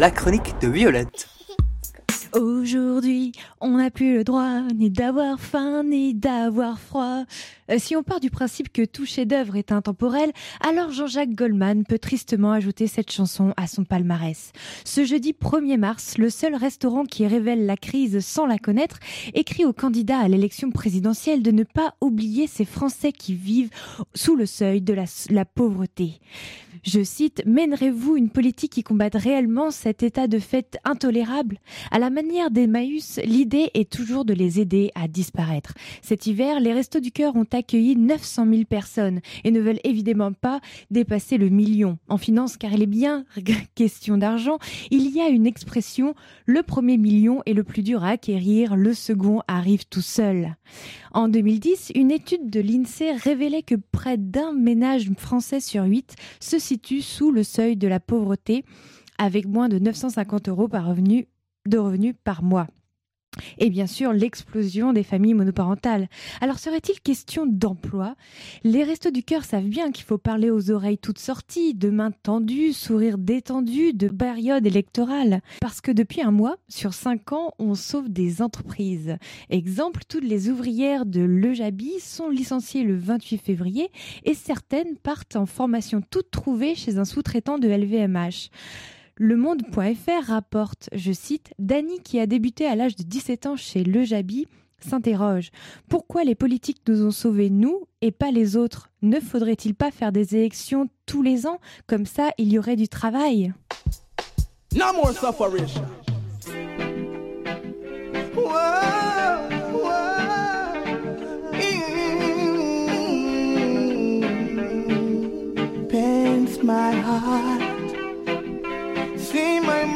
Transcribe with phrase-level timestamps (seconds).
[0.00, 1.28] la chronique de Violette.
[2.32, 7.24] Aujourd'hui, on n'a plus le droit ni d'avoir faim ni d'avoir froid.
[7.70, 10.32] Euh, si on part du principe que tout chef-d'œuvre est intemporel,
[10.66, 14.52] alors Jean-Jacques Goldman peut tristement ajouter cette chanson à son palmarès.
[14.86, 19.00] Ce jeudi 1er mars, le seul restaurant qui révèle la crise sans la connaître
[19.34, 23.70] écrit aux candidats à l'élection présidentielle de ne pas oublier ces Français qui vivent
[24.14, 26.20] sous le seuil de la, la pauvreté.
[26.82, 31.58] Je cite, mènerez-vous une politique qui combatte réellement cet état de fait intolérable?
[31.90, 35.74] À la manière d'Emmaüs, l'idée est toujours de les aider à disparaître.
[36.00, 40.32] Cet hiver, les Restos du Cœur ont accueilli 900 000 personnes et ne veulent évidemment
[40.32, 41.98] pas dépasser le million.
[42.08, 43.24] En finance, car il est bien
[43.74, 44.58] question d'argent,
[44.90, 46.14] il y a une expression,
[46.46, 50.56] le premier million est le plus dur à acquérir, le second arrive tout seul.
[51.12, 56.58] En 2010, une étude de l'INSEE révélait que près d'un ménage français sur huit se
[56.70, 58.64] situe sous le seuil de la pauvreté,
[59.18, 61.26] avec moins de 950 euros par revenu,
[61.66, 62.68] de revenus par mois.
[63.58, 66.08] Et bien sûr, l'explosion des familles monoparentales.
[66.40, 68.16] Alors serait-il question d'emploi?
[68.64, 72.10] Les restos du cœur savent bien qu'il faut parler aux oreilles toutes sorties, de mains
[72.10, 75.40] tendues, sourires détendus, de période électorale.
[75.60, 79.16] Parce que depuis un mois, sur cinq ans, on sauve des entreprises.
[79.48, 83.90] Exemple, toutes les ouvrières de Le Jabi sont licenciées le 28 février
[84.24, 88.50] et certaines partent en formation toute trouvée chez un sous-traitant de LVMH.
[89.22, 93.84] Le Monde.fr rapporte, je cite, Dany qui a débuté à l'âge de 17 ans chez
[93.84, 94.46] Le Jabi
[94.78, 95.50] s'interroge.
[95.90, 98.88] Pourquoi les politiques nous ont sauvés, nous, et pas les autres?
[99.02, 101.58] Ne faudrait-il pas faire des élections tous les ans?
[101.86, 103.52] Comme ça, il y aurait du travail.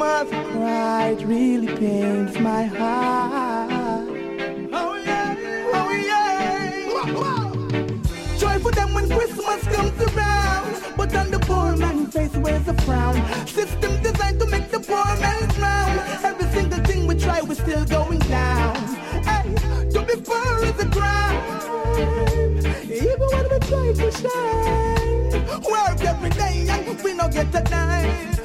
[0.00, 4.08] Mother cry, it really pains my heart.
[4.72, 5.36] Oh yeah,
[5.74, 6.88] oh yeah.
[8.38, 12.72] Joy for them when Christmas comes around, but on the poor man's face wears a
[12.80, 13.14] frown.
[13.46, 15.98] System designed to make the poor man drown.
[16.24, 18.76] Every single thing we try, we're still going down.
[19.22, 19.54] Hey,
[19.90, 21.36] to be poor is a crime.
[22.90, 28.39] Even when we try to shine, work every day and we don't get a dime.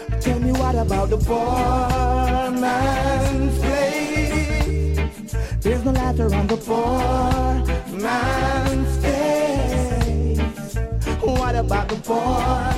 [0.65, 5.35] What about the poor man's face?
[5.61, 7.61] There's no laughter on the poor
[8.01, 10.75] man's face.
[11.21, 12.73] What about the poor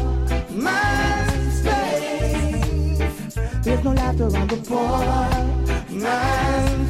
[0.52, 3.36] man's face?
[3.64, 5.00] There's no laughter on the poor
[5.90, 6.87] man's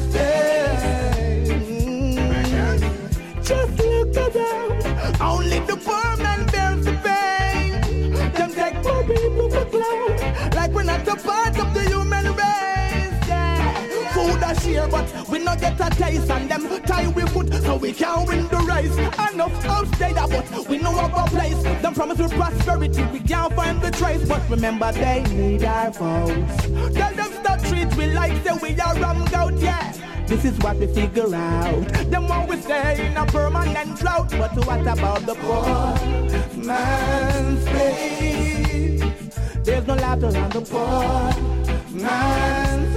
[15.78, 18.96] get taste, and them tie we put so we can win the race.
[19.32, 21.62] Enough house there, but we know of our place.
[21.82, 26.66] Them promise with prosperity, we can't find the trace, but remember they need our votes.
[26.94, 29.92] Tell them stop treat we like say we are rum goat, yeah.
[30.26, 31.88] This is what we figure out.
[32.10, 34.30] Them we stay in a permanent drought.
[34.30, 39.32] But what about the poor man's face?
[39.64, 42.87] There's no laughter on the poor man's.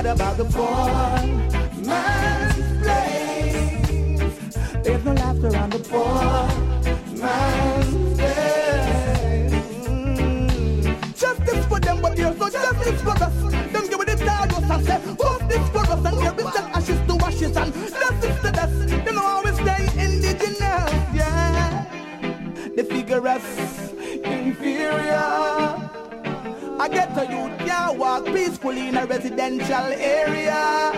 [0.00, 0.86] What about the poor
[1.84, 2.56] man's
[2.86, 4.48] face?
[4.82, 6.48] There's no laughter on the poor
[7.20, 9.52] man's face.
[9.84, 10.88] Mm.
[11.20, 13.52] Justice for them, but there's no justice for us.
[13.52, 16.04] Them give it tag and say, what's this for us?
[16.06, 18.88] And here we send ashes to ashes and dust is to dust.
[19.04, 21.84] Them know how we stay indigenous, yeah.
[22.74, 23.92] They figure us
[24.24, 25.49] inferior.
[26.80, 30.90] I get to you can't walk peacefully in a residential area.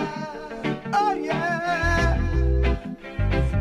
[0.93, 2.17] Oh yeah.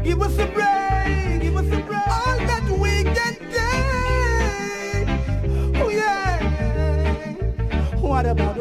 [0.05, 2.07] Give us a break, give us a break.
[2.07, 5.09] All that we can take.
[5.83, 6.39] Oh yeah.
[7.97, 8.52] What about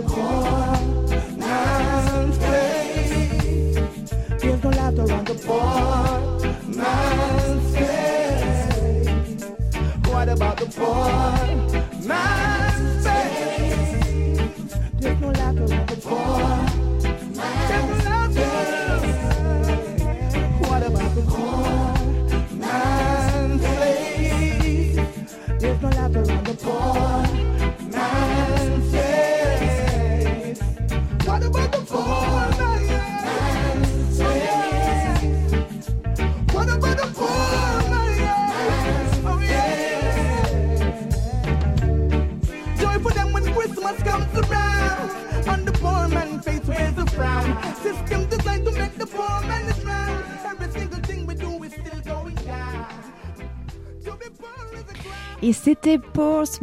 [55.44, 56.60] Et c'était Poor's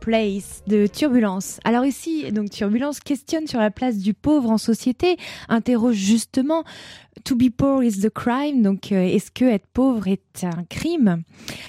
[0.00, 1.60] Place de Turbulence.
[1.64, 5.16] Alors ici, donc Turbulence questionne sur la place du pauvre en société,
[5.48, 6.64] interroge justement
[7.24, 11.22] To be poor is the crime, donc euh, est-ce que être pauvre est un crime?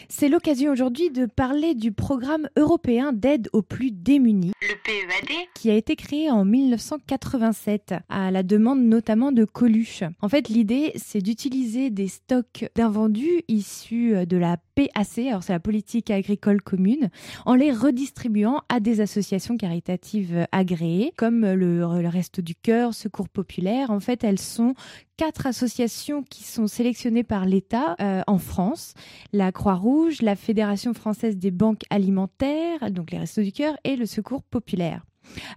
[0.08, 5.70] C'est l'occasion aujourd'hui de parler du programme européen d'aide aux plus démunis, le PEAD, qui
[5.70, 10.04] a été créé en 1987 à la demande notamment de Coluche.
[10.22, 15.60] En fait, l'idée c'est d'utiliser des stocks d'invendus issus de la PAC, alors c'est la
[15.60, 17.10] politique agricole commune,
[17.46, 23.30] en les redistribuant à des associations caritatives agréées comme le, le Resto du Cœur, Secours
[23.30, 23.90] Populaire.
[23.92, 24.76] En fait, elles sont
[25.20, 28.94] quatre associations qui sont sélectionnées par l'État euh, en France
[29.34, 34.06] la Croix-Rouge, la Fédération française des banques alimentaires, donc les Restos du Cœur, et le
[34.06, 35.06] Secours populaire.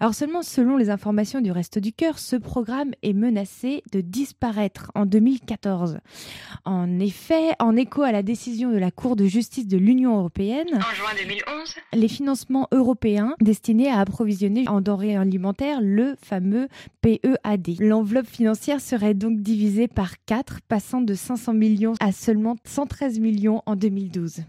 [0.01, 4.91] Alors seulement selon les informations du Reste du Cœur, ce programme est menacé de disparaître
[4.95, 5.99] en 2014.
[6.65, 10.69] En effet, en écho à la décision de la Cour de justice de l'Union européenne,
[10.75, 16.69] en juin 2011, les financements européens destinés à approvisionner en denrées alimentaires le fameux
[17.01, 17.81] PEAD.
[17.81, 23.63] L'enveloppe financière serait donc divisée par 4, passant de 500 millions à seulement 113 millions
[23.67, 24.43] en 2012.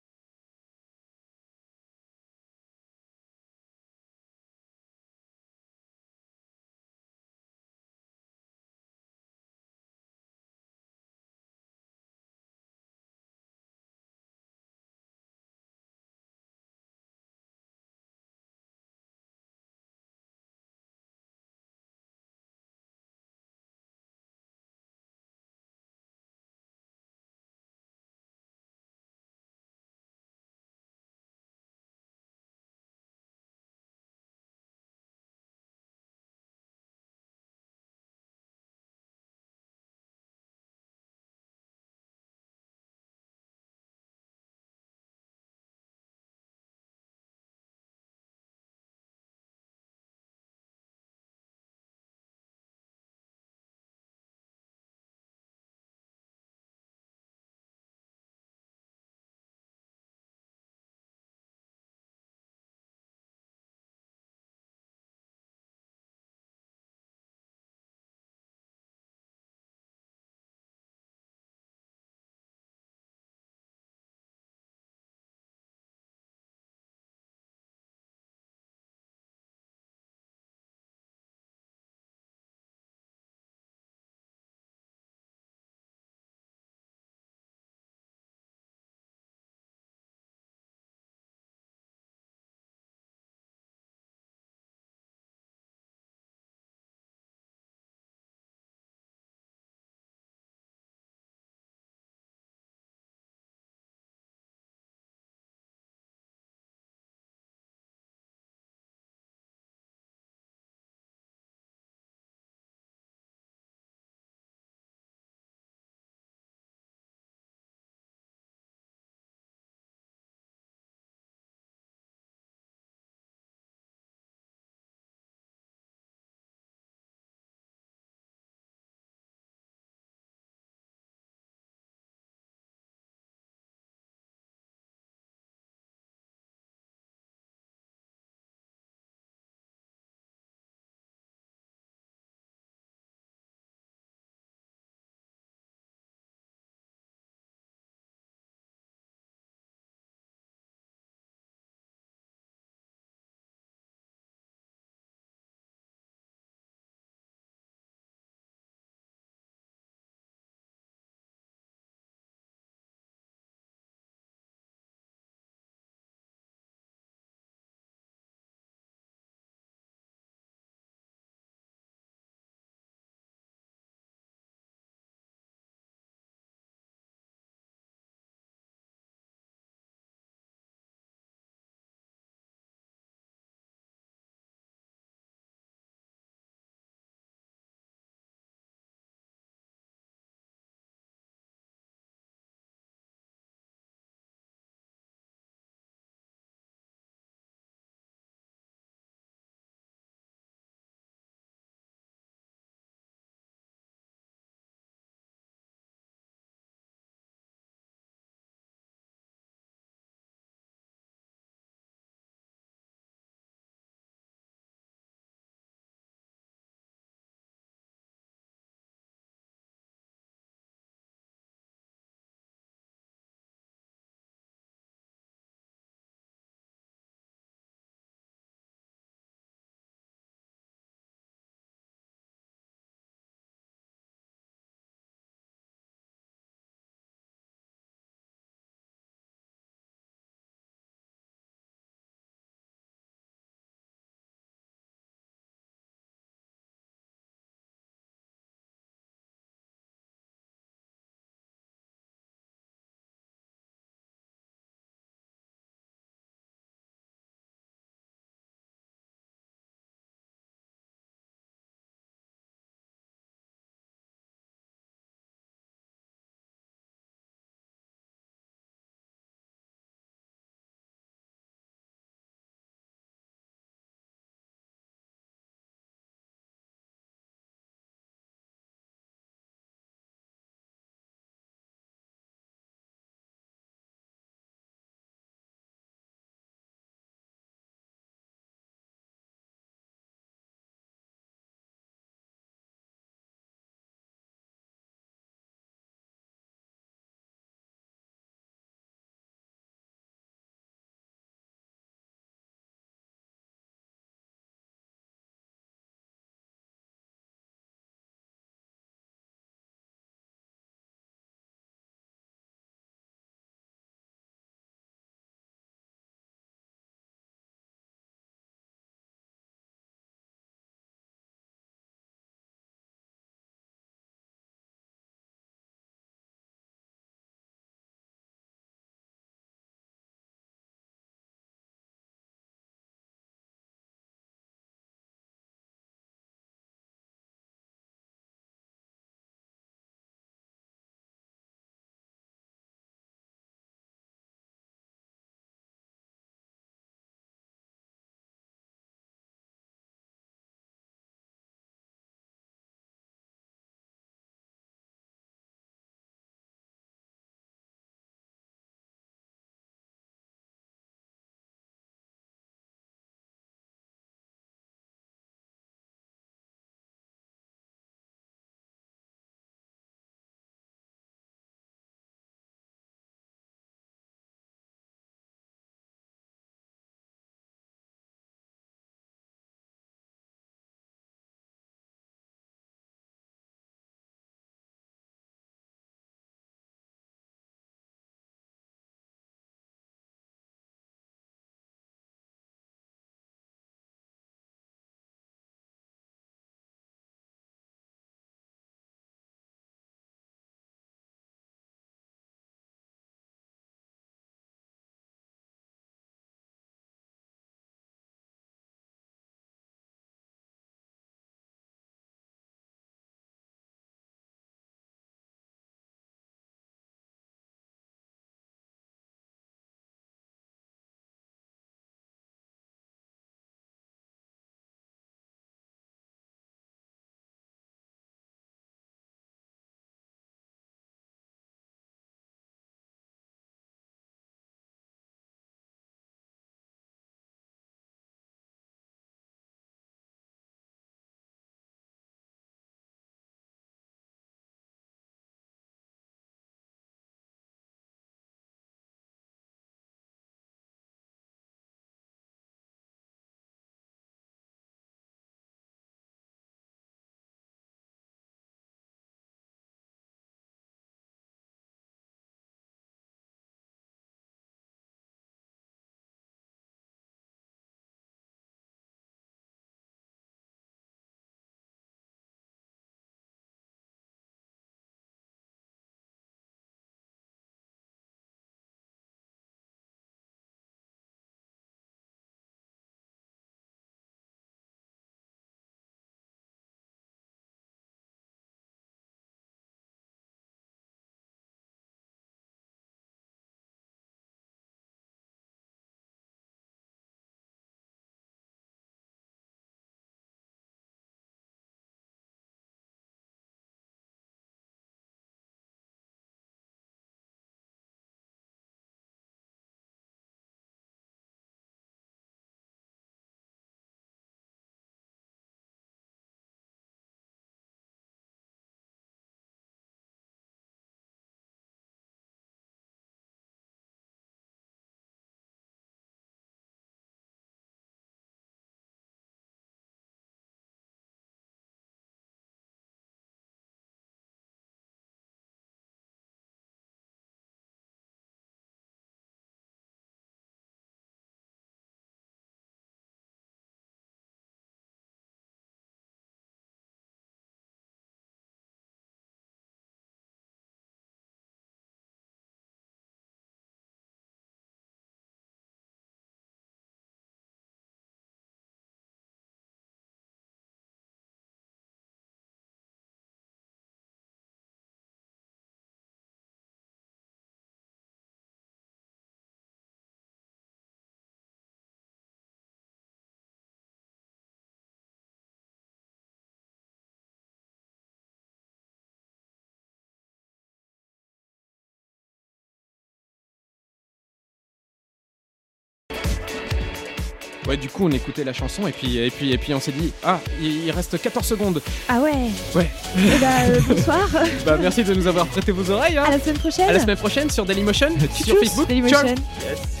[587.71, 589.93] Ouais, du coup, on écoutait la chanson et puis, et puis, et puis on s'est
[589.93, 591.81] dit, ah, il, reste 14 secondes.
[592.09, 592.33] Ah ouais
[592.75, 592.91] Ouais.
[593.39, 594.27] Bah, euh, bonsoir.
[594.65, 596.17] Bah, merci de nous avoir prêté vos oreilles.
[596.17, 596.25] Hein.
[596.27, 596.89] À la semaine prochaine.
[596.89, 598.09] À la semaine prochaine sur Dailymotion,
[598.43, 598.89] sur Facebook.
[598.89, 599.23] Dailymotion.
[599.25, 600.00] Yes.